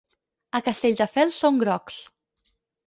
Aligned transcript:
A 0.59 0.61
Castelldefels 0.69 1.39
són 1.45 1.63
grocs. 1.67 2.03